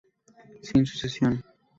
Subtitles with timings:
[0.67, 1.45] Sin sucesión.